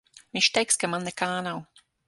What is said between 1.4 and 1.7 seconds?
nav.